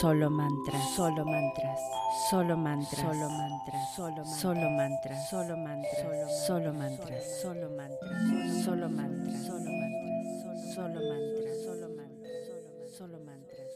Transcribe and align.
Solo 0.00 0.28
mantras, 0.28 0.94
solo 0.94 1.24
mantras, 1.24 1.80
solo 2.28 2.54
mantras, 2.54 3.00
solo 3.00 3.30
mantras, 3.30 3.94
solo 3.94 4.20
mantras, 4.20 4.36
solo 4.36 4.70
mantras, 4.70 5.30
solo 5.30 5.56
mantras, 5.56 6.46
solo 6.46 6.72
mantras, 6.74 7.24
solo 7.42 7.70
mantras, 7.70 8.62
solo 8.62 8.90
mantras, 8.90 9.46
solo 9.46 9.70
mantras, 9.70 10.74
solo 10.74 11.00
mantras, 11.00 11.62
solo 11.64 11.88
mantras, 11.88 12.94
solo 12.94 13.18
mantras. 13.24 13.66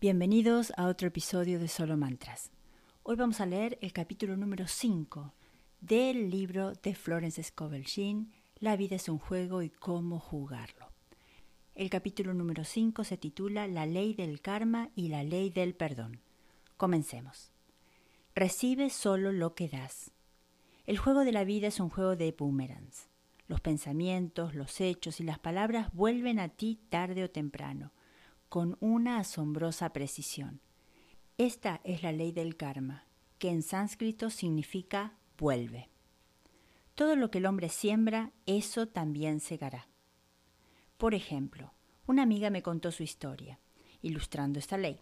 Bienvenidos 0.00 0.72
a 0.78 0.86
otro 0.86 1.08
episodio 1.08 1.58
de 1.58 1.68
Solo 1.68 1.98
Mantras. 1.98 2.50
Hoy 3.02 3.16
vamos 3.16 3.42
a 3.42 3.46
leer 3.46 3.76
el 3.82 3.92
capítulo 3.92 4.38
número 4.38 4.66
5 4.66 5.34
del 5.82 6.30
libro 6.30 6.72
de 6.72 6.94
Florence 6.94 7.42
Scovel 7.42 7.84
La 8.58 8.76
vida 8.76 8.96
es 8.96 9.10
un 9.10 9.18
juego 9.18 9.60
y 9.60 9.68
cómo 9.68 10.18
jugarlo. 10.18 10.93
El 11.74 11.90
capítulo 11.90 12.34
número 12.34 12.62
5 12.62 13.02
se 13.02 13.16
titula 13.16 13.66
La 13.66 13.84
ley 13.84 14.14
del 14.14 14.40
karma 14.40 14.90
y 14.94 15.08
la 15.08 15.24
ley 15.24 15.50
del 15.50 15.74
perdón. 15.74 16.20
Comencemos. 16.76 17.50
Recibe 18.32 18.90
solo 18.90 19.32
lo 19.32 19.56
que 19.56 19.68
das. 19.68 20.12
El 20.86 20.98
juego 20.98 21.24
de 21.24 21.32
la 21.32 21.42
vida 21.42 21.66
es 21.66 21.80
un 21.80 21.90
juego 21.90 22.14
de 22.14 22.30
boomerangs. 22.30 23.08
Los 23.48 23.60
pensamientos, 23.60 24.54
los 24.54 24.80
hechos 24.80 25.18
y 25.18 25.24
las 25.24 25.40
palabras 25.40 25.92
vuelven 25.92 26.38
a 26.38 26.48
ti 26.48 26.78
tarde 26.90 27.24
o 27.24 27.30
temprano, 27.30 27.90
con 28.48 28.76
una 28.78 29.18
asombrosa 29.18 29.92
precisión. 29.92 30.60
Esta 31.38 31.80
es 31.82 32.04
la 32.04 32.12
ley 32.12 32.30
del 32.30 32.56
karma, 32.56 33.04
que 33.40 33.50
en 33.50 33.62
sánscrito 33.64 34.30
significa 34.30 35.14
vuelve. 35.36 35.88
Todo 36.94 37.16
lo 37.16 37.32
que 37.32 37.38
el 37.38 37.46
hombre 37.46 37.68
siembra, 37.68 38.30
eso 38.46 38.86
también 38.86 39.40
segará. 39.40 39.88
Por 41.04 41.12
ejemplo, 41.12 41.74
una 42.06 42.22
amiga 42.22 42.48
me 42.48 42.62
contó 42.62 42.90
su 42.90 43.02
historia, 43.02 43.60
ilustrando 44.00 44.58
esta 44.58 44.78
ley. 44.78 45.00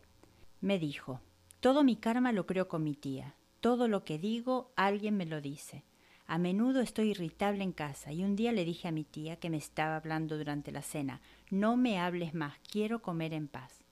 Me 0.61 0.81
dijo, 0.81 1.21
todo 1.61 1.85
mi 1.85 1.95
karma 1.95 2.33
lo 2.33 2.45
creo 2.45 2.67
con 2.67 2.83
mi 2.83 2.97
tía. 2.97 3.37
Todo 3.61 3.87
lo 3.87 4.03
que 4.03 4.19
digo, 4.19 4.73
alguien 4.75 5.17
me 5.17 5.27
lo 5.27 5.41
dice. 5.41 5.85
A 6.27 6.39
menudo 6.39 6.81
estoy 6.81 7.11
irritable 7.11 7.63
en 7.63 7.71
casa 7.71 8.11
y 8.11 8.25
un 8.25 8.35
día 8.35 8.51
le 8.51 8.65
dije 8.65 8.89
a 8.89 8.91
mi 8.91 9.05
tía 9.05 9.37
que 9.37 9.49
me 9.49 9.59
estaba 9.59 9.95
hablando 9.95 10.39
durante 10.39 10.73
la 10.73 10.83
cena, 10.83 11.21
no 11.51 11.77
me 11.77 12.01
hables 12.01 12.35
más, 12.35 12.59
quiero 12.69 13.01
comer 13.01 13.33
en 13.33 13.47
paz. 13.47 13.85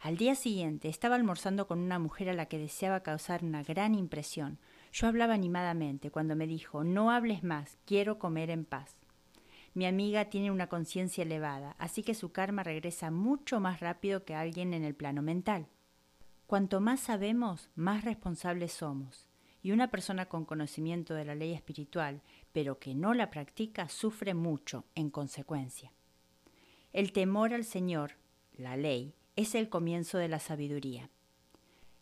Al 0.00 0.16
día 0.16 0.36
siguiente 0.36 0.88
estaba 0.88 1.16
almorzando 1.16 1.66
con 1.66 1.80
una 1.80 1.98
mujer 1.98 2.30
a 2.30 2.32
la 2.32 2.46
que 2.46 2.56
deseaba 2.56 3.02
causar 3.02 3.44
una 3.44 3.62
gran 3.62 3.94
impresión. 3.94 4.58
Yo 4.90 5.06
hablaba 5.06 5.34
animadamente 5.34 6.10
cuando 6.10 6.34
me 6.34 6.46
dijo, 6.46 6.82
no 6.82 7.10
hables 7.10 7.44
más, 7.44 7.76
quiero 7.84 8.18
comer 8.18 8.48
en 8.48 8.64
paz. 8.64 8.96
Mi 9.74 9.86
amiga 9.86 10.26
tiene 10.26 10.50
una 10.50 10.68
conciencia 10.68 11.22
elevada, 11.22 11.74
así 11.78 12.02
que 12.02 12.14
su 12.14 12.30
karma 12.30 12.62
regresa 12.62 13.10
mucho 13.10 13.58
más 13.58 13.80
rápido 13.80 14.24
que 14.24 14.34
alguien 14.34 14.74
en 14.74 14.84
el 14.84 14.94
plano 14.94 15.22
mental. 15.22 15.66
Cuanto 16.46 16.80
más 16.82 17.00
sabemos, 17.00 17.70
más 17.74 18.04
responsables 18.04 18.72
somos. 18.72 19.26
Y 19.62 19.70
una 19.70 19.90
persona 19.90 20.26
con 20.26 20.44
conocimiento 20.44 21.14
de 21.14 21.24
la 21.24 21.34
ley 21.34 21.54
espiritual, 21.54 22.20
pero 22.52 22.78
que 22.78 22.94
no 22.94 23.14
la 23.14 23.30
practica, 23.30 23.88
sufre 23.88 24.34
mucho 24.34 24.84
en 24.94 25.08
consecuencia. 25.08 25.92
El 26.92 27.12
temor 27.12 27.54
al 27.54 27.64
Señor, 27.64 28.16
la 28.52 28.76
ley, 28.76 29.14
es 29.36 29.54
el 29.54 29.70
comienzo 29.70 30.18
de 30.18 30.28
la 30.28 30.40
sabiduría. 30.40 31.08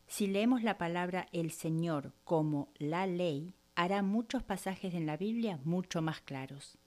Si 0.08 0.26
leemos 0.26 0.64
la 0.64 0.78
palabra 0.78 1.28
el 1.30 1.52
Señor 1.52 2.12
como 2.24 2.72
la 2.78 3.06
ley, 3.06 3.54
hará 3.76 4.02
muchos 4.02 4.42
pasajes 4.42 4.94
en 4.94 5.06
la 5.06 5.16
Biblia 5.16 5.60
mucho 5.62 6.02
más 6.02 6.20
claros. 6.20 6.79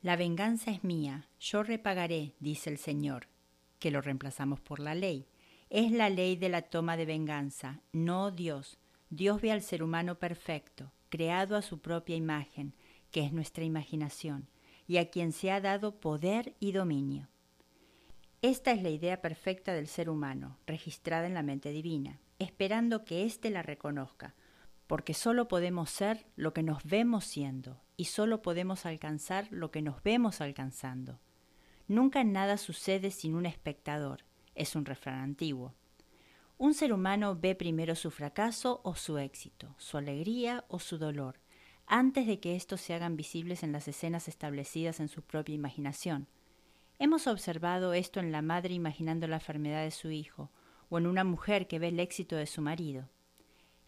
La 0.00 0.14
venganza 0.14 0.70
es 0.70 0.84
mía, 0.84 1.28
yo 1.40 1.64
repagaré, 1.64 2.34
dice 2.38 2.70
el 2.70 2.78
Señor, 2.78 3.26
que 3.80 3.90
lo 3.90 4.00
reemplazamos 4.00 4.60
por 4.60 4.78
la 4.78 4.94
ley. 4.94 5.26
Es 5.70 5.90
la 5.90 6.08
ley 6.08 6.36
de 6.36 6.48
la 6.48 6.62
toma 6.62 6.96
de 6.96 7.04
venganza, 7.04 7.80
no 7.92 8.30
Dios. 8.30 8.78
Dios 9.10 9.40
ve 9.40 9.50
al 9.50 9.60
ser 9.60 9.82
humano 9.82 10.16
perfecto, 10.18 10.92
creado 11.08 11.56
a 11.56 11.62
su 11.62 11.80
propia 11.80 12.14
imagen, 12.14 12.74
que 13.10 13.24
es 13.24 13.32
nuestra 13.32 13.64
imaginación, 13.64 14.48
y 14.86 14.98
a 14.98 15.10
quien 15.10 15.32
se 15.32 15.50
ha 15.50 15.60
dado 15.60 15.98
poder 15.98 16.54
y 16.60 16.70
dominio. 16.70 17.28
Esta 18.40 18.70
es 18.70 18.82
la 18.82 18.90
idea 18.90 19.20
perfecta 19.20 19.74
del 19.74 19.88
ser 19.88 20.08
humano, 20.08 20.58
registrada 20.64 21.26
en 21.26 21.34
la 21.34 21.42
mente 21.42 21.72
divina, 21.72 22.20
esperando 22.38 23.04
que 23.04 23.24
éste 23.24 23.50
la 23.50 23.62
reconozca, 23.62 24.36
porque 24.88 25.14
solo 25.14 25.46
podemos 25.46 25.90
ser 25.90 26.26
lo 26.34 26.52
que 26.52 26.64
nos 26.64 26.82
vemos 26.82 27.24
siendo, 27.24 27.80
y 27.96 28.06
solo 28.06 28.42
podemos 28.42 28.86
alcanzar 28.86 29.46
lo 29.50 29.70
que 29.70 29.82
nos 29.82 30.02
vemos 30.02 30.40
alcanzando. 30.40 31.20
Nunca 31.86 32.24
nada 32.24 32.56
sucede 32.56 33.10
sin 33.10 33.34
un 33.34 33.46
espectador, 33.46 34.24
es 34.54 34.74
un 34.74 34.86
refrán 34.86 35.20
antiguo. 35.20 35.74
Un 36.56 36.74
ser 36.74 36.92
humano 36.92 37.36
ve 37.38 37.54
primero 37.54 37.94
su 37.94 38.10
fracaso 38.10 38.80
o 38.82 38.94
su 38.94 39.18
éxito, 39.18 39.74
su 39.78 39.98
alegría 39.98 40.64
o 40.68 40.78
su 40.78 40.98
dolor, 40.98 41.38
antes 41.86 42.26
de 42.26 42.40
que 42.40 42.56
estos 42.56 42.80
se 42.80 42.94
hagan 42.94 43.16
visibles 43.16 43.62
en 43.62 43.72
las 43.72 43.88
escenas 43.88 44.26
establecidas 44.26 45.00
en 45.00 45.08
su 45.08 45.22
propia 45.22 45.54
imaginación. 45.54 46.28
Hemos 46.98 47.26
observado 47.26 47.92
esto 47.92 48.20
en 48.20 48.32
la 48.32 48.42
madre 48.42 48.74
imaginando 48.74 49.28
la 49.28 49.36
enfermedad 49.36 49.84
de 49.84 49.90
su 49.90 50.10
hijo, 50.10 50.50
o 50.88 50.98
en 50.98 51.06
una 51.06 51.24
mujer 51.24 51.68
que 51.68 51.78
ve 51.78 51.88
el 51.88 52.00
éxito 52.00 52.36
de 52.36 52.46
su 52.46 52.62
marido. 52.62 53.08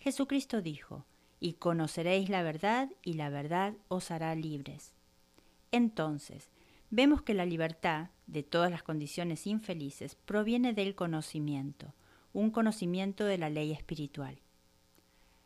Jesucristo 0.01 0.63
dijo, 0.63 1.05
y 1.41 1.55
conoceréis 1.55 2.29
la 2.29 2.43
verdad 2.43 2.91
y 3.03 3.15
la 3.15 3.31
verdad 3.31 3.75
os 3.89 4.11
hará 4.11 4.35
libres. 4.35 4.93
Entonces, 5.73 6.51
vemos 6.91 7.23
que 7.23 7.35
la 7.35 7.47
libertad 7.47 8.09
de 8.27 8.43
todas 8.43 8.71
las 8.71 8.83
condiciones 8.83 9.47
infelices 9.47 10.17
proviene 10.27 10.73
del 10.73 10.95
conocimiento, 10.95 11.95
un 12.33 12.51
conocimiento 12.51 13.25
de 13.25 13.39
la 13.39 13.51
ley 13.51 13.73
espiritual. 13.73 14.39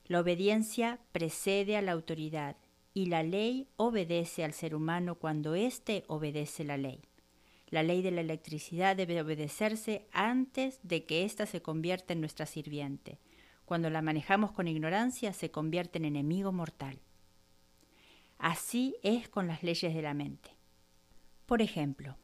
La 0.07 0.21
obediencia 0.21 1.01
precede 1.13 1.77
a 1.77 1.83
la 1.83 1.93
autoridad 1.93 2.57
y 2.93 3.07
la 3.07 3.23
ley 3.23 3.67
obedece 3.77 4.45
al 4.45 4.53
ser 4.53 4.75
humano 4.75 5.17
cuando 5.17 5.55
éste 5.55 6.05
obedece 6.07 6.63
la 6.63 6.77
ley. 6.77 7.03
La 7.71 7.83
ley 7.83 8.03
de 8.03 8.13
la 8.13 8.21
electricidad 8.21 8.95
debe 8.95 9.21
obedecerse 9.21 10.07
antes 10.13 10.79
de 10.83 11.05
que 11.05 11.25
ésta 11.25 11.47
se 11.47 11.61
convierta 11.61 12.13
en 12.13 12.21
nuestra 12.21 12.47
sirviente, 12.47 13.19
cuando 13.65 13.91
la 13.91 14.03
manejamos 14.03 14.53
con 14.53 14.69
ignorancia, 14.69 15.33
se 15.33 15.51
convierte 15.51 15.99
en 15.99 16.05
enemigo 16.05 16.53
mortal. 16.53 17.01
Así 18.39 18.97
es 19.03 19.29
con 19.29 19.47
las 19.47 19.63
leyes 19.63 19.95
de 19.95 20.03
la 20.03 20.15
mente. 20.15 20.51
Por 21.47 21.63
ejemplo, 21.63 22.17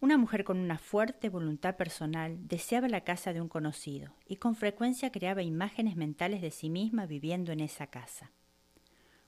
una 0.00 0.18
mujer 0.18 0.44
con 0.44 0.58
una 0.58 0.78
fuerte 0.78 1.30
voluntad 1.30 1.76
personal 1.76 2.46
deseaba 2.46 2.88
la 2.88 3.02
casa 3.02 3.32
de 3.32 3.40
un 3.40 3.48
conocido 3.48 4.14
y 4.26 4.36
con 4.36 4.54
frecuencia 4.54 5.10
creaba 5.10 5.42
imágenes 5.42 5.96
mentales 5.96 6.42
de 6.42 6.50
sí 6.50 6.68
misma 6.68 7.06
viviendo 7.06 7.52
en 7.52 7.60
esa 7.60 7.86
casa. 7.86 8.30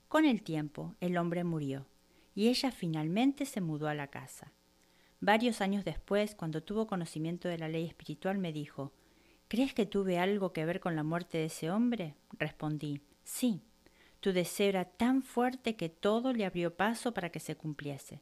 Con 0.09 0.27
el 0.27 0.43
tiempo, 0.43 0.95
el 1.01 1.17
hombre 1.17 1.45
murió 1.45 1.87
y 2.35 2.49
ella 2.49 2.71
finalmente 2.71 3.47
se 3.47 3.61
mudó 3.61 3.89
a 3.89 3.95
la 3.95 4.09
casa. 4.09 4.53
Varios 5.21 5.61
años 5.61 5.85
después, 5.85 6.35
cuando 6.35 6.63
tuvo 6.63 6.87
conocimiento 6.87 7.49
de 7.49 7.59
la 7.59 7.69
ley 7.69 7.87
espiritual, 7.87 8.39
me 8.39 8.53
dijo, 8.53 8.93
¿Crees 9.49 9.73
que 9.73 9.87
tuve 9.87 10.19
algo 10.19 10.53
que 10.53 10.67
ver 10.67 10.79
con 10.79 10.95
la 10.95 11.03
muerte 11.03 11.39
de 11.39 11.47
ese 11.47 11.71
hombre? 11.71 12.15
Respondí, 12.33 13.01
sí. 13.25 13.63
Tu 14.21 14.33
deseo 14.33 14.69
era 14.69 14.85
tan 14.85 15.23
fuerte 15.23 15.75
que 15.75 15.89
todo 15.89 16.35
le 16.35 16.45
abrió 16.45 16.77
paso 16.77 17.15
para 17.15 17.31
que 17.31 17.41
se 17.41 17.57
cumpliese. 17.57 18.21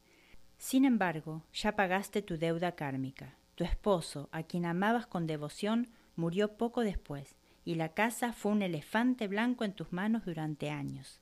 Sin 0.57 0.85
embargo, 0.85 1.43
ya 1.53 1.75
pagaste 1.75 2.23
tu 2.23 2.39
deuda 2.39 2.77
kármica. 2.77 3.35
Tu 3.57 3.65
esposo, 3.65 4.29
a 4.31 4.45
quien 4.45 4.67
amabas 4.67 5.07
con 5.07 5.27
devoción, 5.27 5.89
murió 6.15 6.57
poco 6.57 6.83
después, 6.83 7.35
y 7.65 7.75
la 7.75 7.95
casa 7.95 8.33
fue 8.33 8.53
un 8.53 8.63
elefante 8.63 9.27
blanco 9.27 9.65
en 9.65 9.73
tus 9.73 9.93
manos 9.93 10.25
durante 10.27 10.71
años. 10.71 11.21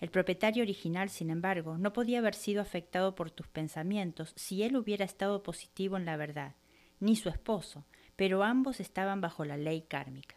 El 0.00 0.10
propietario 0.10 0.64
original, 0.64 1.08
sin 1.08 1.30
embargo, 1.30 1.78
no 1.78 1.92
podía 1.92 2.18
haber 2.18 2.34
sido 2.34 2.60
afectado 2.60 3.14
por 3.14 3.30
tus 3.30 3.48
pensamientos 3.48 4.34
si 4.36 4.64
él 4.64 4.76
hubiera 4.76 5.04
estado 5.04 5.42
positivo 5.42 5.96
en 5.96 6.04
la 6.04 6.16
verdad, 6.16 6.56
ni 7.00 7.16
su 7.16 7.28
esposo, 7.28 7.86
pero 8.16 8.42
ambos 8.42 8.80
estaban 8.80 9.20
bajo 9.20 9.44
la 9.44 9.56
ley 9.56 9.82
kármica. 9.82 10.36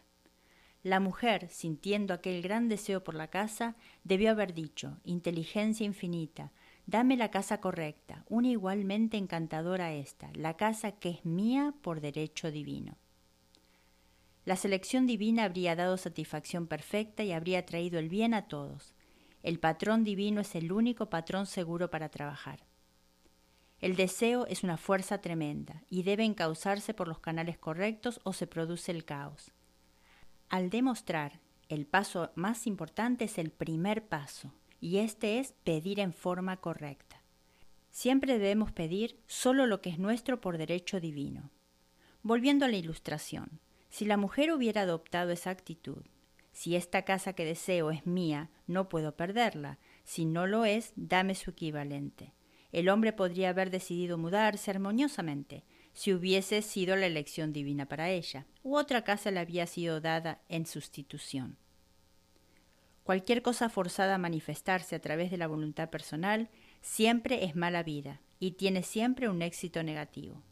La 0.82 1.00
mujer, 1.00 1.48
sintiendo 1.50 2.14
aquel 2.14 2.40
gran 2.40 2.68
deseo 2.68 3.02
por 3.02 3.14
la 3.14 3.28
casa, 3.28 3.76
debió 4.04 4.30
haber 4.30 4.54
dicho, 4.54 4.98
inteligencia 5.04 5.84
infinita, 5.84 6.52
dame 6.86 7.16
la 7.16 7.30
casa 7.30 7.60
correcta, 7.60 8.24
una 8.28 8.48
igualmente 8.48 9.16
encantadora 9.16 9.92
esta, 9.92 10.30
la 10.34 10.56
casa 10.56 10.92
que 10.92 11.10
es 11.10 11.24
mía 11.24 11.74
por 11.82 12.00
derecho 12.00 12.50
divino. 12.50 12.96
La 14.44 14.56
selección 14.56 15.06
divina 15.06 15.44
habría 15.44 15.76
dado 15.76 15.98
satisfacción 15.98 16.66
perfecta 16.66 17.22
y 17.22 17.32
habría 17.32 17.66
traído 17.66 17.98
el 17.98 18.08
bien 18.08 18.32
a 18.32 18.48
todos. 18.48 18.94
El 19.42 19.58
patrón 19.58 20.04
divino 20.04 20.40
es 20.40 20.54
el 20.54 20.72
único 20.72 21.10
patrón 21.10 21.44
seguro 21.44 21.90
para 21.90 22.08
trabajar. 22.08 22.67
El 23.80 23.94
deseo 23.94 24.46
es 24.46 24.64
una 24.64 24.76
fuerza 24.76 25.20
tremenda 25.20 25.82
y 25.88 26.02
debe 26.02 26.24
encauzarse 26.24 26.94
por 26.94 27.06
los 27.06 27.20
canales 27.20 27.58
correctos 27.58 28.20
o 28.24 28.32
se 28.32 28.48
produce 28.48 28.90
el 28.90 29.04
caos. 29.04 29.52
Al 30.48 30.68
demostrar, 30.68 31.40
el 31.68 31.86
paso 31.86 32.30
más 32.34 32.66
importante 32.66 33.26
es 33.26 33.38
el 33.38 33.50
primer 33.50 34.06
paso, 34.06 34.52
y 34.80 34.98
este 34.98 35.38
es 35.38 35.52
pedir 35.64 36.00
en 36.00 36.12
forma 36.12 36.56
correcta. 36.56 37.22
Siempre 37.90 38.38
debemos 38.38 38.72
pedir 38.72 39.20
solo 39.26 39.66
lo 39.66 39.80
que 39.80 39.90
es 39.90 39.98
nuestro 39.98 40.40
por 40.40 40.58
derecho 40.58 41.00
divino. 41.00 41.50
Volviendo 42.22 42.64
a 42.64 42.68
la 42.68 42.76
ilustración, 42.76 43.60
si 43.90 44.04
la 44.04 44.16
mujer 44.16 44.52
hubiera 44.52 44.82
adoptado 44.82 45.30
esa 45.30 45.50
actitud, 45.50 46.02
si 46.52 46.74
esta 46.74 47.02
casa 47.02 47.34
que 47.34 47.44
deseo 47.44 47.90
es 47.90 48.06
mía, 48.06 48.50
no 48.66 48.88
puedo 48.88 49.14
perderla, 49.14 49.78
si 50.04 50.24
no 50.24 50.46
lo 50.46 50.64
es, 50.64 50.92
dame 50.96 51.34
su 51.34 51.50
equivalente. 51.50 52.32
El 52.72 52.88
hombre 52.88 53.12
podría 53.12 53.50
haber 53.50 53.70
decidido 53.70 54.18
mudarse 54.18 54.70
armoniosamente, 54.70 55.64
si 55.92 56.12
hubiese 56.12 56.62
sido 56.62 56.96
la 56.96 57.06
elección 57.06 57.52
divina 57.52 57.86
para 57.86 58.10
ella, 58.10 58.46
u 58.62 58.76
otra 58.76 59.02
casa 59.02 59.30
le 59.30 59.40
había 59.40 59.66
sido 59.66 60.00
dada 60.00 60.42
en 60.48 60.66
sustitución. 60.66 61.56
Cualquier 63.02 63.40
cosa 63.40 63.70
forzada 63.70 64.16
a 64.16 64.18
manifestarse 64.18 64.94
a 64.94 65.00
través 65.00 65.30
de 65.30 65.38
la 65.38 65.46
voluntad 65.46 65.88
personal 65.88 66.50
siempre 66.82 67.44
es 67.44 67.56
mala 67.56 67.82
vida 67.82 68.20
y 68.38 68.52
tiene 68.52 68.82
siempre 68.82 69.30
un 69.30 69.40
éxito 69.40 69.82
negativo. 69.82 70.42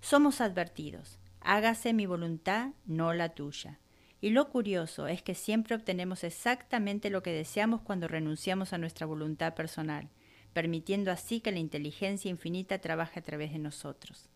Somos 0.00 0.42
advertidos, 0.42 1.18
hágase 1.40 1.94
mi 1.94 2.04
voluntad, 2.06 2.72
no 2.84 3.14
la 3.14 3.30
tuya. 3.30 3.80
Y 4.20 4.30
lo 4.30 4.50
curioso 4.50 5.06
es 5.06 5.22
que 5.22 5.34
siempre 5.34 5.74
obtenemos 5.74 6.22
exactamente 6.22 7.08
lo 7.08 7.22
que 7.22 7.32
deseamos 7.32 7.80
cuando 7.80 8.08
renunciamos 8.08 8.74
a 8.74 8.78
nuestra 8.78 9.06
voluntad 9.06 9.54
personal, 9.54 10.10
permitiendo 10.52 11.10
así 11.10 11.40
que 11.40 11.52
la 11.52 11.58
inteligencia 11.58 12.30
infinita 12.30 12.80
trabaje 12.80 13.20
a 13.20 13.22
través 13.22 13.52
de 13.52 13.58
nosotros. 13.58 14.28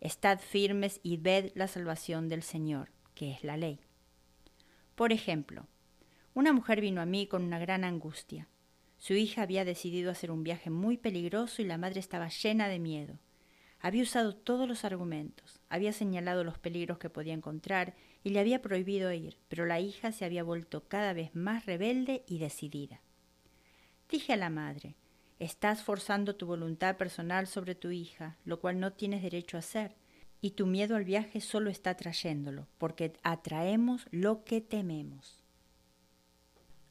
Estad 0.00 0.40
firmes 0.40 1.00
y 1.02 1.16
ved 1.16 1.52
la 1.54 1.68
salvación 1.68 2.28
del 2.28 2.42
Señor, 2.42 2.90
que 3.14 3.32
es 3.32 3.44
la 3.44 3.56
ley. 3.56 3.80
Por 4.94 5.12
ejemplo, 5.12 5.66
una 6.34 6.52
mujer 6.52 6.80
vino 6.80 7.00
a 7.00 7.06
mí 7.06 7.26
con 7.26 7.42
una 7.42 7.58
gran 7.58 7.84
angustia. 7.84 8.48
Su 8.98 9.14
hija 9.14 9.42
había 9.42 9.64
decidido 9.64 10.10
hacer 10.10 10.30
un 10.30 10.42
viaje 10.42 10.70
muy 10.70 10.96
peligroso 10.96 11.62
y 11.62 11.64
la 11.64 11.78
madre 11.78 12.00
estaba 12.00 12.28
llena 12.28 12.68
de 12.68 12.78
miedo. 12.78 13.18
Había 13.80 14.02
usado 14.02 14.34
todos 14.34 14.66
los 14.66 14.84
argumentos, 14.84 15.60
había 15.68 15.92
señalado 15.92 16.44
los 16.44 16.58
peligros 16.58 16.98
que 16.98 17.10
podía 17.10 17.34
encontrar 17.34 17.94
y 18.24 18.30
le 18.30 18.40
había 18.40 18.62
prohibido 18.62 19.12
ir, 19.12 19.38
pero 19.48 19.66
la 19.66 19.80
hija 19.80 20.12
se 20.12 20.24
había 20.24 20.42
vuelto 20.42 20.88
cada 20.88 21.12
vez 21.12 21.34
más 21.34 21.66
rebelde 21.66 22.24
y 22.26 22.38
decidida. 22.38 23.00
Dije 24.08 24.32
a 24.32 24.36
la 24.36 24.50
madre, 24.50 24.96
Estás 25.38 25.82
forzando 25.82 26.34
tu 26.34 26.46
voluntad 26.46 26.96
personal 26.96 27.46
sobre 27.46 27.74
tu 27.74 27.90
hija, 27.90 28.38
lo 28.44 28.58
cual 28.58 28.80
no 28.80 28.94
tienes 28.94 29.22
derecho 29.22 29.58
a 29.58 29.60
hacer, 29.60 29.94
y 30.40 30.52
tu 30.52 30.66
miedo 30.66 30.96
al 30.96 31.04
viaje 31.04 31.42
solo 31.42 31.68
está 31.68 31.94
trayéndolo, 31.94 32.68
porque 32.78 33.12
atraemos 33.22 34.06
lo 34.10 34.44
que 34.44 34.62
tememos. 34.62 35.44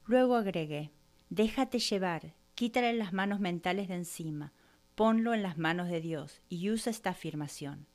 Luego 0.06 0.36
agregué, 0.36 0.92
déjate 1.32 1.80
llevar, 1.80 2.36
quítale 2.54 2.94
las 2.94 3.14
manos 3.14 3.40
mentales 3.40 3.88
de 3.88 3.96
encima, 3.96 4.54
ponlo 4.94 5.34
en 5.34 5.42
las 5.42 5.58
manos 5.58 5.90
de 5.90 6.00
Dios 6.00 6.42
y 6.48 6.70
usa 6.70 6.92
esta 6.92 7.10
afirmación. 7.12 7.88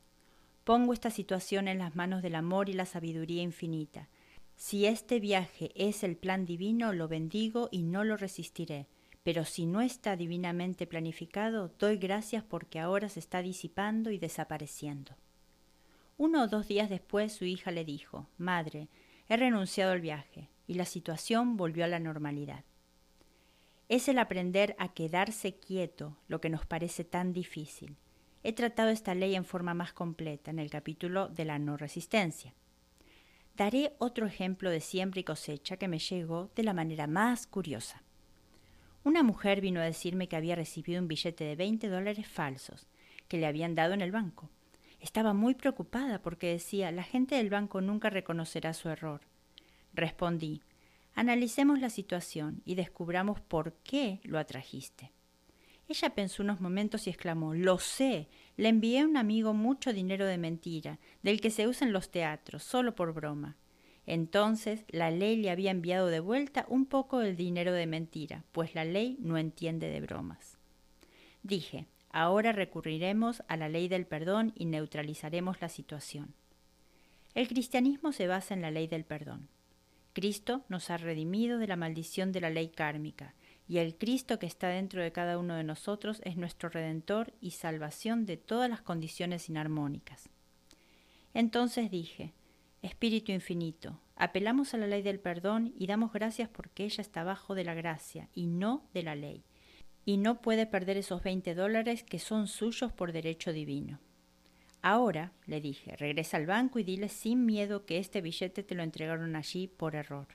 Pongo 0.64 0.92
esta 0.92 1.10
situación 1.10 1.68
en 1.68 1.78
las 1.78 1.94
manos 1.94 2.22
del 2.22 2.34
amor 2.34 2.68
y 2.68 2.72
la 2.72 2.86
sabiduría 2.86 3.42
infinita. 3.42 4.08
Si 4.56 4.86
este 4.86 5.20
viaje 5.20 5.70
es 5.76 6.02
el 6.02 6.16
plan 6.16 6.44
divino, 6.44 6.92
lo 6.92 7.06
bendigo 7.06 7.68
y 7.70 7.84
no 7.84 8.02
lo 8.02 8.16
resistiré 8.16 8.88
pero 9.22 9.44
si 9.44 9.66
no 9.66 9.80
está 9.80 10.16
divinamente 10.16 10.86
planificado, 10.86 11.72
doy 11.78 11.96
gracias 11.98 12.42
porque 12.42 12.80
ahora 12.80 13.08
se 13.08 13.20
está 13.20 13.42
disipando 13.42 14.10
y 14.10 14.18
desapareciendo. 14.18 15.16
Uno 16.16 16.44
o 16.44 16.48
dos 16.48 16.68
días 16.68 16.90
después 16.90 17.32
su 17.32 17.44
hija 17.44 17.70
le 17.70 17.84
dijo, 17.84 18.28
Madre, 18.38 18.88
he 19.28 19.36
renunciado 19.36 19.92
al 19.92 20.00
viaje, 20.00 20.48
y 20.66 20.74
la 20.74 20.84
situación 20.84 21.56
volvió 21.56 21.84
a 21.84 21.88
la 21.88 21.98
normalidad. 21.98 22.64
Es 23.88 24.08
el 24.08 24.18
aprender 24.18 24.76
a 24.78 24.92
quedarse 24.92 25.56
quieto 25.56 26.16
lo 26.28 26.40
que 26.40 26.48
nos 26.48 26.64
parece 26.64 27.04
tan 27.04 27.32
difícil. 27.32 27.96
He 28.42 28.52
tratado 28.52 28.90
esta 28.90 29.14
ley 29.14 29.34
en 29.34 29.44
forma 29.44 29.74
más 29.74 29.92
completa 29.92 30.50
en 30.50 30.58
el 30.58 30.70
capítulo 30.70 31.28
de 31.28 31.44
la 31.44 31.58
no 31.58 31.76
resistencia. 31.76 32.54
Daré 33.56 33.94
otro 33.98 34.26
ejemplo 34.26 34.70
de 34.70 34.80
siembra 34.80 35.20
y 35.20 35.24
cosecha 35.24 35.76
que 35.76 35.88
me 35.88 35.98
llegó 35.98 36.50
de 36.54 36.62
la 36.62 36.72
manera 36.72 37.06
más 37.06 37.46
curiosa. 37.46 38.02
Una 39.02 39.22
mujer 39.22 39.60
vino 39.60 39.80
a 39.80 39.84
decirme 39.84 40.28
que 40.28 40.36
había 40.36 40.54
recibido 40.54 41.00
un 41.00 41.08
billete 41.08 41.44
de 41.44 41.56
20 41.56 41.88
dólares 41.88 42.28
falsos 42.28 42.86
que 43.28 43.38
le 43.38 43.46
habían 43.46 43.74
dado 43.74 43.94
en 43.94 44.02
el 44.02 44.12
banco. 44.12 44.50
Estaba 45.00 45.32
muy 45.32 45.54
preocupada 45.54 46.20
porque 46.20 46.48
decía, 46.48 46.90
la 46.92 47.02
gente 47.02 47.36
del 47.36 47.48
banco 47.48 47.80
nunca 47.80 48.10
reconocerá 48.10 48.74
su 48.74 48.90
error. 48.90 49.22
Respondí, 49.94 50.60
analicemos 51.14 51.80
la 51.80 51.88
situación 51.88 52.60
y 52.66 52.74
descubramos 52.74 53.40
por 53.40 53.72
qué 53.82 54.20
lo 54.22 54.38
atrajiste. 54.38 55.12
Ella 55.88 56.14
pensó 56.14 56.42
unos 56.42 56.60
momentos 56.60 57.06
y 57.06 57.10
exclamó, 57.10 57.54
lo 57.54 57.78
sé, 57.78 58.28
le 58.56 58.68
envié 58.68 59.00
a 59.00 59.06
un 59.06 59.16
amigo 59.16 59.54
mucho 59.54 59.92
dinero 59.92 60.26
de 60.26 60.38
mentira, 60.38 60.98
del 61.22 61.40
que 61.40 61.50
se 61.50 61.66
usa 61.66 61.86
en 61.86 61.92
los 61.92 62.10
teatros, 62.10 62.62
solo 62.62 62.94
por 62.94 63.14
broma. 63.14 63.56
Entonces 64.06 64.84
la 64.88 65.10
ley 65.10 65.36
le 65.36 65.50
había 65.50 65.70
enviado 65.70 66.06
de 66.08 66.20
vuelta 66.20 66.66
un 66.68 66.86
poco 66.86 67.18
del 67.18 67.36
dinero 67.36 67.72
de 67.72 67.86
mentira, 67.86 68.44
pues 68.52 68.74
la 68.74 68.84
ley 68.84 69.16
no 69.20 69.38
entiende 69.38 69.88
de 69.88 70.00
bromas. 70.00 70.58
Dije, 71.42 71.86
ahora 72.10 72.52
recurriremos 72.52 73.42
a 73.48 73.56
la 73.56 73.68
ley 73.68 73.88
del 73.88 74.06
perdón 74.06 74.52
y 74.56 74.64
neutralizaremos 74.66 75.60
la 75.60 75.68
situación. 75.68 76.34
El 77.34 77.46
cristianismo 77.46 78.12
se 78.12 78.26
basa 78.26 78.54
en 78.54 78.62
la 78.62 78.70
ley 78.70 78.88
del 78.88 79.04
perdón. 79.04 79.48
Cristo 80.12 80.64
nos 80.68 80.90
ha 80.90 80.96
redimido 80.96 81.58
de 81.58 81.68
la 81.68 81.76
maldición 81.76 82.32
de 82.32 82.40
la 82.40 82.50
ley 82.50 82.68
kármica, 82.68 83.34
y 83.68 83.78
el 83.78 83.94
Cristo 83.96 84.40
que 84.40 84.46
está 84.46 84.68
dentro 84.68 85.00
de 85.00 85.12
cada 85.12 85.38
uno 85.38 85.54
de 85.54 85.62
nosotros 85.62 86.20
es 86.24 86.36
nuestro 86.36 86.68
redentor 86.70 87.32
y 87.40 87.52
salvación 87.52 88.26
de 88.26 88.36
todas 88.36 88.68
las 88.68 88.82
condiciones 88.82 89.48
inarmónicas. 89.48 90.28
Entonces 91.34 91.88
dije, 91.88 92.32
Espíritu 92.82 93.30
infinito, 93.30 94.00
apelamos 94.16 94.72
a 94.72 94.78
la 94.78 94.86
ley 94.86 95.02
del 95.02 95.20
perdón 95.20 95.74
y 95.76 95.86
damos 95.86 96.12
gracias 96.12 96.48
porque 96.48 96.84
ella 96.84 97.02
está 97.02 97.24
bajo 97.24 97.54
de 97.54 97.64
la 97.64 97.74
gracia 97.74 98.30
y 98.32 98.46
no 98.46 98.88
de 98.94 99.02
la 99.02 99.14
ley, 99.14 99.44
y 100.06 100.16
no 100.16 100.40
puede 100.40 100.66
perder 100.66 100.96
esos 100.96 101.22
20 101.22 101.54
dólares 101.54 102.02
que 102.02 102.18
son 102.18 102.46
suyos 102.46 102.90
por 102.90 103.12
derecho 103.12 103.52
divino. 103.52 104.00
Ahora, 104.82 105.32
le 105.44 105.60
dije, 105.60 105.94
regresa 105.96 106.38
al 106.38 106.46
banco 106.46 106.78
y 106.78 106.84
dile 106.84 107.10
sin 107.10 107.44
miedo 107.44 107.84
que 107.84 107.98
este 107.98 108.22
billete 108.22 108.62
te 108.62 108.74
lo 108.74 108.82
entregaron 108.82 109.36
allí 109.36 109.68
por 109.68 109.94
error. 109.94 110.28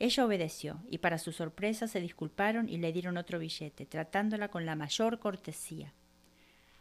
Ella 0.00 0.26
obedeció, 0.26 0.80
y 0.88 0.98
para 0.98 1.18
su 1.18 1.32
sorpresa 1.32 1.86
se 1.86 2.00
disculparon 2.00 2.68
y 2.68 2.78
le 2.78 2.92
dieron 2.92 3.16
otro 3.16 3.38
billete, 3.38 3.86
tratándola 3.86 4.48
con 4.48 4.66
la 4.66 4.74
mayor 4.74 5.20
cortesía. 5.20 5.94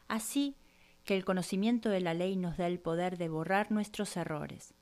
Así 0.07 0.55
que 1.03 1.15
el 1.15 1.23
conocimiento 1.23 1.89
de 1.89 2.01
la 2.01 2.13
ley 2.13 2.35
nos 2.35 2.57
da 2.57 2.67
el 2.67 2.79
poder 2.79 3.17
de 3.17 3.29
borrar 3.29 3.71
nuestros 3.71 4.17
errores, 4.17 4.73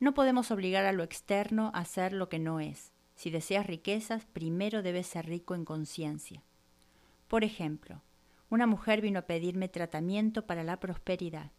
no 0.00 0.14
podemos 0.14 0.50
obligar 0.50 0.84
a 0.84 0.92
lo 0.92 1.02
externo 1.02 1.70
a 1.74 1.80
hacer 1.80 2.12
lo 2.12 2.28
que 2.28 2.38
no 2.38 2.60
es. 2.60 2.92
Si 3.14 3.30
deseas 3.30 3.66
riquezas, 3.66 4.26
primero 4.26 4.82
debes 4.82 5.06
ser 5.06 5.26
rico 5.26 5.54
en 5.54 5.64
conciencia. 5.64 6.42
Por 7.28 7.44
ejemplo, 7.44 8.02
una 8.50 8.66
mujer 8.66 9.00
vino 9.00 9.20
a 9.20 9.26
pedirme 9.26 9.68
tratamiento 9.68 10.46
para 10.46 10.64
la 10.64 10.78
prosperidad. 10.78 11.50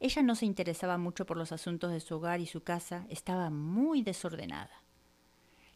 Ella 0.00 0.22
no 0.22 0.34
se 0.34 0.46
interesaba 0.46 0.98
mucho 0.98 1.26
por 1.26 1.36
los 1.36 1.52
asuntos 1.52 1.92
de 1.92 2.00
su 2.00 2.16
hogar 2.16 2.40
y 2.40 2.46
su 2.46 2.62
casa, 2.62 3.06
estaba 3.08 3.50
muy 3.50 4.02
desordenada. 4.02 4.82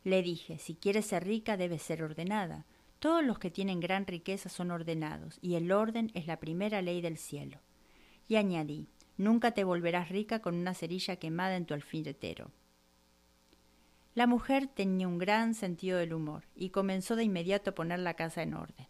Le 0.05 0.23
dije, 0.23 0.59
si 0.59 0.75
quieres 0.75 1.07
ser 1.07 1.25
rica, 1.25 1.57
debes 1.57 1.83
ser 1.83 2.02
ordenada. 2.02 2.64
Todos 2.99 3.25
los 3.25 3.38
que 3.38 3.50
tienen 3.50 3.81
gran 3.81 4.07
riqueza 4.07 4.49
son 4.49 4.71
ordenados, 4.71 5.38
y 5.40 5.55
el 5.55 5.71
orden 5.71 6.11
es 6.14 6.26
la 6.26 6.40
primera 6.40 6.83
ley 6.83 7.00
del 7.00 7.17
cielo. 7.17 7.59
Y 8.26 8.37
añadí, 8.37 8.88
Nunca 9.18 9.50
te 9.50 9.64
volverás 9.64 10.08
rica 10.08 10.38
con 10.38 10.54
una 10.54 10.75
cerilla 10.75 11.16
quemada 11.16 11.56
en 11.56 11.66
tu 11.66 11.75
alfiletero. 11.75 12.52
La 14.14 14.26
mujer 14.26 14.68
tenía 14.68 15.06
un 15.06 15.18
gran 15.18 15.54
sentido 15.54 15.98
del 15.98 16.14
humor 16.14 16.44
y 16.54 16.70
comenzó 16.70 17.16
de 17.16 17.25
inmediato 17.25 17.70
a 17.70 17.75
poner 17.75 17.98
la 17.98 18.14
casa 18.14 18.42
en 18.42 18.54
orden. 18.54 18.87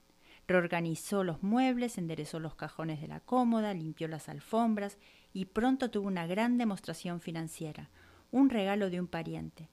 Reorganizó 0.47 1.25
los 1.25 1.43
muebles, 1.43 1.99
enderezó 1.99 2.41
los 2.41 2.55
cajones 2.55 3.01
de 3.01 3.09
la 3.09 3.21
cómoda, 3.21 3.75
limpió 3.75 4.07
las 4.07 4.29
alfombras 4.29 4.99
y 5.33 5.47
pronto 5.47 5.91
tuvo 5.91 6.09
una 6.09 6.27
gran 6.27 6.57
demostración 6.57 7.21
financiera, 7.21 7.91
un 8.31 8.49
regalo 8.49 8.91
de 8.91 9.01
un 9.01 9.07
pariente. 9.07 9.69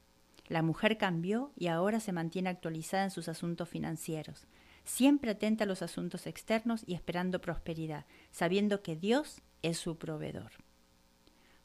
La 0.48 0.62
mujer 0.62 0.98
cambió 0.98 1.52
y 1.58 1.68
ahora 1.68 2.00
se 2.00 2.12
mantiene 2.12 2.50
actualizada 2.50 3.06
en 3.06 3.12
sus 3.12 3.28
asuntos 3.30 3.68
financieros, 3.68 4.48
siempre 4.84 5.32
atenta 5.32 5.64
a 5.64 5.68
los 5.68 5.82
asuntos 5.82 6.28
externos 6.28 6.84
y 6.86 6.94
esperando 6.94 7.42
prosperidad, 7.42 8.06
sabiendo 8.32 8.82
que 8.82 8.96
Dios 8.96 9.42
es 9.66 9.78
su 9.78 9.98
proveedor. 9.98 10.52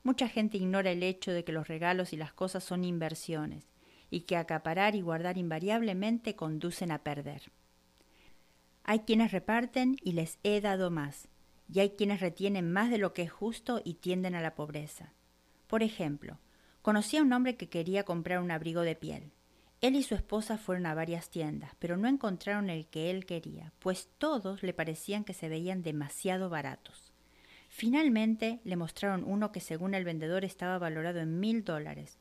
Mucha 0.03 0.29
gente 0.29 0.57
ignora 0.57 0.91
el 0.91 1.03
hecho 1.03 1.33
de 1.33 1.45
que 1.45 1.53
los 1.53 1.69
regalos 1.69 2.13
y 2.13 2.17
las 2.17 2.33
cosas 2.33 2.65
son 2.65 2.85
inversiones 2.85 3.69
y 4.09 4.23
que 4.23 4.37
acaparar 4.37 4.95
y 4.95 5.03
guardar 5.03 5.39
invariablemente 5.39 6.35
conducen 6.35 6.91
a 6.91 7.05
perder. 7.05 7.53
Hay 8.83 9.01
quienes 9.01 9.31
reparten 9.31 9.97
y 10.03 10.13
les 10.13 10.39
he 10.43 10.61
dado 10.61 10.91
más, 10.91 11.29
y 11.73 11.81
hay 11.81 11.91
quienes 11.91 12.21
retienen 12.21 12.73
más 12.73 12.91
de 12.91 12.99
lo 12.99 13.13
que 13.13 13.23
es 13.23 13.31
justo 13.31 13.81
y 13.85 13.95
tienden 13.95 14.35
a 14.35 14.41
la 14.41 14.55
pobreza. 14.55 15.13
Por 15.67 15.83
ejemplo, 15.83 16.39
conocí 16.83 17.19
a 17.19 17.23
un 17.23 17.33
hombre 17.33 17.57
que 17.57 17.69
quería 17.69 18.05
comprar 18.05 18.41
un 18.41 18.51
abrigo 18.51 18.81
de 18.81 18.97
piel. 18.97 19.33
Él 19.81 19.95
y 19.95 20.03
su 20.03 20.15
esposa 20.15 20.59
fueron 20.59 20.87
a 20.87 20.95
varias 20.95 21.31
tiendas, 21.31 21.73
pero 21.79 21.97
no 21.97 22.09
encontraron 22.09 22.69
el 22.69 22.87
que 22.87 23.11
él 23.11 23.27
quería, 23.27 23.73
pues 23.79 24.09
todos 24.19 24.63
le 24.63 24.75
parecían 24.75 25.25
que 25.25 25.35
se 25.35 25.49
veían 25.49 25.83
demasiado 25.83 26.51
baratos. 26.51 27.10
Finalmente 27.81 28.61
le 28.65 28.77
mostraron 28.77 29.25
uno 29.25 29.53
que 29.53 29.61
según 29.61 29.95
el 29.95 30.05
vendedor 30.05 30.45
estaba 30.45 30.79
valorado 30.79 31.19
en 31.21 31.41
mil 31.41 31.65
dólares, 31.65 32.19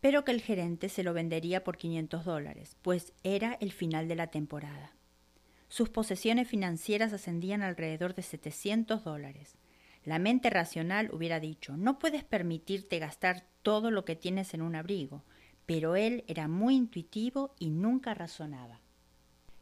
pero 0.00 0.24
que 0.24 0.32
el 0.32 0.40
gerente 0.40 0.88
se 0.88 1.02
lo 1.02 1.12
vendería 1.12 1.64
por 1.64 1.76
500 1.76 2.24
dólares, 2.24 2.78
pues 2.80 3.12
era 3.22 3.58
el 3.60 3.72
final 3.72 4.08
de 4.08 4.16
la 4.16 4.28
temporada. 4.28 4.94
Sus 5.68 5.90
posesiones 5.90 6.48
financieras 6.48 7.12
ascendían 7.12 7.62
alrededor 7.62 8.14
de 8.14 8.22
700 8.22 9.04
dólares. 9.04 9.58
La 10.02 10.18
mente 10.18 10.48
racional 10.48 11.10
hubiera 11.12 11.40
dicho, 11.40 11.76
no 11.76 11.98
puedes 11.98 12.24
permitirte 12.24 12.98
gastar 12.98 13.44
todo 13.60 13.90
lo 13.90 14.06
que 14.06 14.16
tienes 14.16 14.54
en 14.54 14.62
un 14.62 14.76
abrigo, 14.76 15.24
pero 15.66 15.94
él 15.94 16.24
era 16.26 16.48
muy 16.48 16.74
intuitivo 16.74 17.54
y 17.58 17.68
nunca 17.68 18.14
razonaba. 18.14 18.80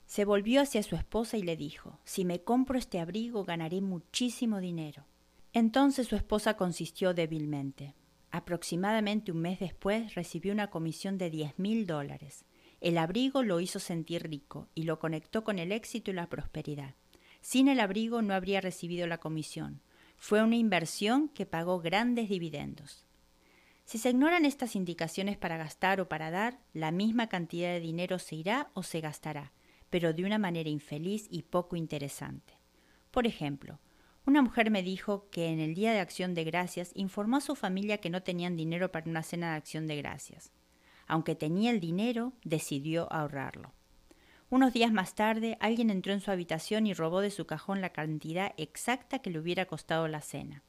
Se 0.06 0.24
volvió 0.24 0.60
hacia 0.60 0.84
su 0.84 0.94
esposa 0.94 1.38
y 1.38 1.42
le 1.42 1.56
dijo, 1.56 1.98
si 2.04 2.24
me 2.24 2.44
compro 2.44 2.78
este 2.78 3.00
abrigo 3.00 3.42
ganaré 3.42 3.80
muchísimo 3.80 4.60
dinero. 4.60 5.09
Entonces 5.52 6.06
su 6.06 6.16
esposa 6.16 6.54
consistió 6.56 7.12
débilmente. 7.12 7.94
Aproximadamente 8.30 9.32
un 9.32 9.40
mes 9.40 9.58
después 9.58 10.14
recibió 10.14 10.52
una 10.52 10.70
comisión 10.70 11.18
de 11.18 11.30
diez 11.30 11.58
mil 11.58 11.86
dólares. 11.86 12.44
El 12.80 12.96
abrigo 12.96 13.42
lo 13.42 13.60
hizo 13.60 13.80
sentir 13.80 14.28
rico 14.28 14.68
y 14.74 14.84
lo 14.84 14.98
conectó 14.98 15.42
con 15.42 15.58
el 15.58 15.72
éxito 15.72 16.10
y 16.10 16.14
la 16.14 16.28
prosperidad. 16.28 16.94
Sin 17.40 17.68
el 17.68 17.80
abrigo 17.80 18.22
no 18.22 18.34
habría 18.34 18.60
recibido 18.60 19.06
la 19.06 19.18
comisión. 19.18 19.82
Fue 20.16 20.42
una 20.42 20.56
inversión 20.56 21.28
que 21.28 21.46
pagó 21.46 21.80
grandes 21.80 22.28
dividendos. 22.28 23.06
Si 23.84 23.98
se 23.98 24.10
ignoran 24.10 24.44
estas 24.44 24.76
indicaciones 24.76 25.36
para 25.36 25.56
gastar 25.56 26.00
o 26.00 26.08
para 26.08 26.30
dar, 26.30 26.60
la 26.72 26.92
misma 26.92 27.28
cantidad 27.28 27.72
de 27.72 27.80
dinero 27.80 28.20
se 28.20 28.36
irá 28.36 28.70
o 28.74 28.84
se 28.84 29.00
gastará, 29.00 29.52
pero 29.88 30.12
de 30.12 30.24
una 30.24 30.38
manera 30.38 30.70
infeliz 30.70 31.26
y 31.28 31.42
poco 31.42 31.74
interesante. 31.74 32.54
Por 33.10 33.26
ejemplo, 33.26 33.80
una 34.26 34.42
mujer 34.42 34.70
me 34.70 34.82
dijo 34.82 35.28
que 35.30 35.48
en 35.48 35.60
el 35.60 35.74
Día 35.74 35.92
de 35.92 36.00
Acción 36.00 36.34
de 36.34 36.44
Gracias 36.44 36.92
informó 36.94 37.38
a 37.38 37.40
su 37.40 37.56
familia 37.56 37.98
que 37.98 38.10
no 38.10 38.22
tenían 38.22 38.56
dinero 38.56 38.92
para 38.92 39.08
una 39.08 39.22
cena 39.22 39.50
de 39.50 39.56
Acción 39.56 39.86
de 39.86 39.96
Gracias. 39.96 40.52
Aunque 41.06 41.34
tenía 41.34 41.70
el 41.70 41.80
dinero, 41.80 42.32
decidió 42.44 43.12
ahorrarlo. 43.12 43.72
Unos 44.50 44.72
días 44.72 44.92
más 44.92 45.14
tarde, 45.14 45.56
alguien 45.60 45.90
entró 45.90 46.12
en 46.12 46.20
su 46.20 46.30
habitación 46.30 46.86
y 46.86 46.94
robó 46.94 47.20
de 47.20 47.30
su 47.30 47.46
cajón 47.46 47.80
la 47.80 47.90
cantidad 47.90 48.52
exacta 48.56 49.20
que 49.20 49.30
le 49.30 49.38
hubiera 49.38 49.66
costado 49.66 50.06
la 50.08 50.20
cena. 50.20 50.64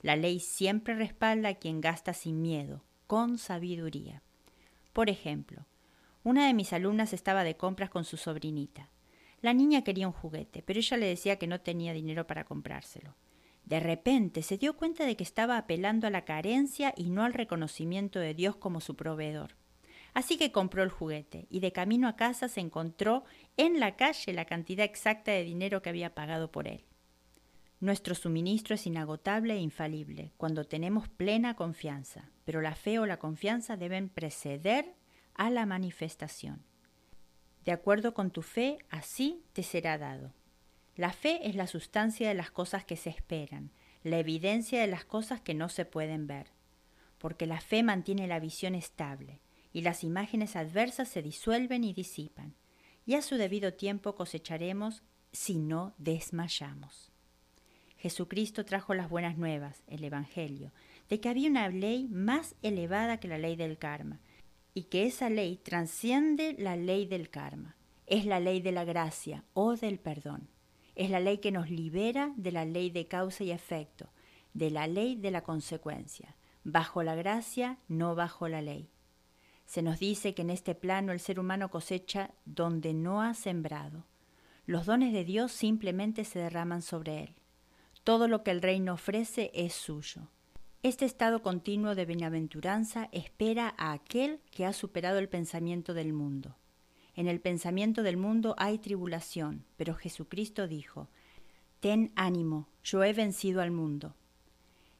La 0.00 0.16
ley 0.16 0.40
siempre 0.40 0.94
respalda 0.94 1.50
a 1.50 1.54
quien 1.54 1.80
gasta 1.80 2.14
sin 2.14 2.40
miedo, 2.40 2.84
con 3.06 3.38
sabiduría. 3.38 4.22
Por 4.92 5.10
ejemplo, 5.10 5.66
una 6.22 6.46
de 6.46 6.54
mis 6.54 6.72
alumnas 6.72 7.12
estaba 7.12 7.44
de 7.44 7.56
compras 7.56 7.90
con 7.90 8.04
su 8.04 8.16
sobrinita. 8.16 8.88
La 9.46 9.54
niña 9.54 9.84
quería 9.84 10.08
un 10.08 10.12
juguete, 10.12 10.60
pero 10.60 10.80
ella 10.80 10.96
le 10.96 11.06
decía 11.06 11.38
que 11.38 11.46
no 11.46 11.60
tenía 11.60 11.92
dinero 11.92 12.26
para 12.26 12.42
comprárselo. 12.42 13.14
De 13.64 13.78
repente 13.78 14.42
se 14.42 14.58
dio 14.58 14.76
cuenta 14.76 15.06
de 15.06 15.16
que 15.16 15.22
estaba 15.22 15.56
apelando 15.56 16.08
a 16.08 16.10
la 16.10 16.24
carencia 16.24 16.92
y 16.96 17.10
no 17.10 17.22
al 17.22 17.32
reconocimiento 17.32 18.18
de 18.18 18.34
Dios 18.34 18.56
como 18.56 18.80
su 18.80 18.96
proveedor. 18.96 19.54
Así 20.14 20.36
que 20.36 20.50
compró 20.50 20.82
el 20.82 20.90
juguete 20.90 21.46
y 21.48 21.60
de 21.60 21.70
camino 21.70 22.08
a 22.08 22.16
casa 22.16 22.48
se 22.48 22.58
encontró 22.58 23.22
en 23.56 23.78
la 23.78 23.94
calle 23.94 24.32
la 24.32 24.46
cantidad 24.46 24.84
exacta 24.84 25.30
de 25.30 25.44
dinero 25.44 25.80
que 25.80 25.90
había 25.90 26.12
pagado 26.12 26.50
por 26.50 26.66
él. 26.66 26.84
Nuestro 27.78 28.16
suministro 28.16 28.74
es 28.74 28.84
inagotable 28.84 29.54
e 29.54 29.60
infalible 29.60 30.32
cuando 30.38 30.64
tenemos 30.64 31.08
plena 31.08 31.54
confianza, 31.54 32.32
pero 32.44 32.62
la 32.62 32.74
fe 32.74 32.98
o 32.98 33.06
la 33.06 33.20
confianza 33.20 33.76
deben 33.76 34.08
preceder 34.08 34.96
a 35.34 35.50
la 35.50 35.66
manifestación. 35.66 36.65
De 37.66 37.72
acuerdo 37.72 38.14
con 38.14 38.30
tu 38.30 38.42
fe, 38.42 38.78
así 38.90 39.42
te 39.52 39.64
será 39.64 39.98
dado. 39.98 40.32
La 40.94 41.12
fe 41.12 41.48
es 41.48 41.56
la 41.56 41.66
sustancia 41.66 42.28
de 42.28 42.34
las 42.34 42.52
cosas 42.52 42.84
que 42.84 42.96
se 42.96 43.10
esperan, 43.10 43.72
la 44.04 44.18
evidencia 44.18 44.80
de 44.80 44.86
las 44.86 45.04
cosas 45.04 45.40
que 45.40 45.52
no 45.52 45.68
se 45.68 45.84
pueden 45.84 46.28
ver, 46.28 46.46
porque 47.18 47.44
la 47.44 47.60
fe 47.60 47.82
mantiene 47.82 48.28
la 48.28 48.38
visión 48.38 48.76
estable, 48.76 49.40
y 49.72 49.82
las 49.82 50.04
imágenes 50.04 50.54
adversas 50.54 51.08
se 51.08 51.22
disuelven 51.22 51.82
y 51.82 51.92
disipan, 51.92 52.54
y 53.04 53.14
a 53.14 53.20
su 53.20 53.34
debido 53.36 53.74
tiempo 53.74 54.14
cosecharemos 54.14 55.02
si 55.32 55.58
no 55.58 55.92
desmayamos. 55.98 57.10
Jesucristo 57.96 58.64
trajo 58.64 58.94
las 58.94 59.10
buenas 59.10 59.38
nuevas, 59.38 59.82
el 59.88 60.04
Evangelio, 60.04 60.72
de 61.08 61.18
que 61.20 61.28
había 61.28 61.50
una 61.50 61.68
ley 61.68 62.06
más 62.08 62.54
elevada 62.62 63.18
que 63.18 63.26
la 63.26 63.38
ley 63.38 63.56
del 63.56 63.76
karma, 63.76 64.20
y 64.76 64.84
que 64.84 65.06
esa 65.06 65.30
ley 65.30 65.56
trasciende 65.56 66.54
la 66.58 66.76
ley 66.76 67.06
del 67.06 67.30
karma. 67.30 67.76
Es 68.06 68.26
la 68.26 68.40
ley 68.40 68.60
de 68.60 68.72
la 68.72 68.84
gracia 68.84 69.42
o 69.54 69.74
del 69.74 69.98
perdón. 69.98 70.50
Es 70.94 71.08
la 71.08 71.18
ley 71.18 71.38
que 71.38 71.50
nos 71.50 71.70
libera 71.70 72.34
de 72.36 72.52
la 72.52 72.66
ley 72.66 72.90
de 72.90 73.08
causa 73.08 73.42
y 73.42 73.52
efecto, 73.52 74.10
de 74.52 74.70
la 74.70 74.86
ley 74.86 75.16
de 75.16 75.30
la 75.30 75.42
consecuencia. 75.42 76.36
Bajo 76.62 77.02
la 77.02 77.14
gracia, 77.14 77.78
no 77.88 78.14
bajo 78.14 78.48
la 78.48 78.60
ley. 78.60 78.90
Se 79.64 79.80
nos 79.80 79.98
dice 79.98 80.34
que 80.34 80.42
en 80.42 80.50
este 80.50 80.74
plano 80.74 81.12
el 81.12 81.20
ser 81.20 81.40
humano 81.40 81.70
cosecha 81.70 82.32
donde 82.44 82.92
no 82.92 83.22
ha 83.22 83.32
sembrado. 83.32 84.04
Los 84.66 84.84
dones 84.84 85.14
de 85.14 85.24
Dios 85.24 85.52
simplemente 85.52 86.22
se 86.26 86.38
derraman 86.38 86.82
sobre 86.82 87.22
él. 87.22 87.34
Todo 88.04 88.28
lo 88.28 88.42
que 88.42 88.50
el 88.50 88.60
reino 88.60 88.92
ofrece 88.92 89.50
es 89.54 89.72
suyo. 89.72 90.28
Este 90.86 91.04
estado 91.04 91.42
continuo 91.42 91.96
de 91.96 92.04
bienaventuranza 92.04 93.08
espera 93.10 93.74
a 93.76 93.90
aquel 93.90 94.38
que 94.52 94.64
ha 94.64 94.72
superado 94.72 95.18
el 95.18 95.28
pensamiento 95.28 95.94
del 95.94 96.12
mundo. 96.12 96.54
En 97.16 97.26
el 97.26 97.40
pensamiento 97.40 98.04
del 98.04 98.16
mundo 98.16 98.54
hay 98.56 98.78
tribulación, 98.78 99.64
pero 99.76 99.96
Jesucristo 99.96 100.68
dijo, 100.68 101.08
Ten 101.80 102.12
ánimo, 102.14 102.68
yo 102.84 103.02
he 103.02 103.12
vencido 103.12 103.62
al 103.62 103.72
mundo. 103.72 104.14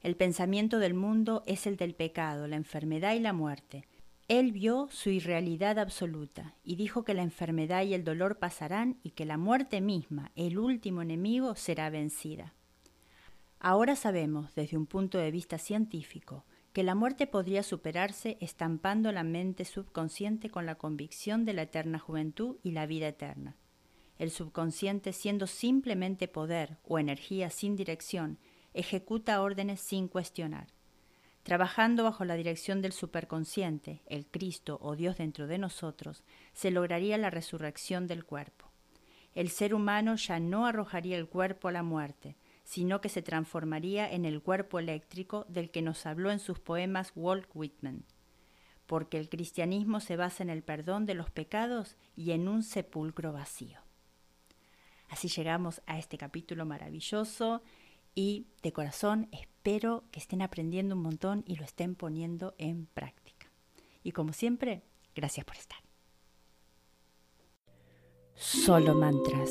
El 0.02 0.16
pensamiento 0.16 0.80
del 0.80 0.94
mundo 0.94 1.44
es 1.46 1.68
el 1.68 1.76
del 1.76 1.94
pecado, 1.94 2.48
la 2.48 2.56
enfermedad 2.56 3.14
y 3.14 3.20
la 3.20 3.32
muerte. 3.32 3.84
Él 4.26 4.50
vio 4.50 4.88
su 4.90 5.10
irrealidad 5.10 5.78
absoluta 5.78 6.56
y 6.64 6.74
dijo 6.74 7.04
que 7.04 7.14
la 7.14 7.22
enfermedad 7.22 7.84
y 7.84 7.94
el 7.94 8.02
dolor 8.02 8.40
pasarán 8.40 8.98
y 9.04 9.10
que 9.10 9.24
la 9.24 9.38
muerte 9.38 9.80
misma, 9.80 10.32
el 10.34 10.58
último 10.58 11.02
enemigo, 11.02 11.54
será 11.54 11.90
vencida. 11.90 12.55
Ahora 13.58 13.96
sabemos, 13.96 14.54
desde 14.54 14.76
un 14.76 14.86
punto 14.86 15.18
de 15.18 15.30
vista 15.30 15.58
científico, 15.58 16.44
que 16.72 16.82
la 16.82 16.94
muerte 16.94 17.26
podría 17.26 17.62
superarse 17.62 18.36
estampando 18.40 19.10
la 19.12 19.24
mente 19.24 19.64
subconsciente 19.64 20.50
con 20.50 20.66
la 20.66 20.74
convicción 20.74 21.46
de 21.46 21.54
la 21.54 21.62
eterna 21.62 21.98
juventud 21.98 22.56
y 22.62 22.72
la 22.72 22.84
vida 22.84 23.08
eterna. 23.08 23.56
El 24.18 24.30
subconsciente, 24.30 25.12
siendo 25.12 25.46
simplemente 25.46 26.28
poder 26.28 26.76
o 26.84 26.98
energía 26.98 27.48
sin 27.48 27.76
dirección, 27.76 28.38
ejecuta 28.74 29.40
órdenes 29.40 29.80
sin 29.80 30.08
cuestionar. 30.08 30.68
Trabajando 31.42 32.04
bajo 32.04 32.24
la 32.24 32.34
dirección 32.34 32.82
del 32.82 32.92
superconsciente, 32.92 34.02
el 34.06 34.26
Cristo 34.26 34.78
o 34.82 34.96
Dios 34.96 35.16
dentro 35.16 35.46
de 35.46 35.58
nosotros, 35.58 36.24
se 36.52 36.70
lograría 36.70 37.16
la 37.18 37.30
resurrección 37.30 38.06
del 38.06 38.24
cuerpo. 38.24 38.66
El 39.34 39.48
ser 39.48 39.72
humano 39.72 40.16
ya 40.16 40.40
no 40.40 40.66
arrojaría 40.66 41.16
el 41.16 41.28
cuerpo 41.28 41.68
a 41.68 41.72
la 41.72 41.82
muerte, 41.82 42.36
sino 42.66 43.00
que 43.00 43.08
se 43.08 43.22
transformaría 43.22 44.12
en 44.12 44.26
el 44.26 44.42
cuerpo 44.42 44.78
eléctrico 44.78 45.46
del 45.48 45.70
que 45.70 45.80
nos 45.80 46.04
habló 46.04 46.30
en 46.30 46.38
sus 46.38 46.60
poemas 46.60 47.12
Walt 47.16 47.48
Whitman, 47.54 48.04
porque 48.84 49.18
el 49.18 49.30
cristianismo 49.30 50.00
se 50.00 50.16
basa 50.16 50.42
en 50.42 50.50
el 50.50 50.62
perdón 50.62 51.06
de 51.06 51.14
los 51.14 51.30
pecados 51.30 51.96
y 52.14 52.32
en 52.32 52.46
un 52.46 52.62
sepulcro 52.62 53.32
vacío. 53.32 53.80
Así 55.08 55.28
llegamos 55.28 55.80
a 55.86 55.98
este 55.98 56.18
capítulo 56.18 56.66
maravilloso 56.66 57.62
y 58.14 58.48
de 58.62 58.74
corazón 58.74 59.28
espero 59.32 60.04
que 60.10 60.20
estén 60.20 60.42
aprendiendo 60.42 60.94
un 60.94 61.02
montón 61.02 61.44
y 61.46 61.56
lo 61.56 61.64
estén 61.64 61.94
poniendo 61.94 62.54
en 62.58 62.84
práctica. 62.84 63.46
Y 64.02 64.12
como 64.12 64.34
siempre, 64.34 64.82
Gracias 65.16 65.46
por 65.46 65.56
estar. 65.56 65.78
Solo 68.34 68.94
mantras. 68.94 69.50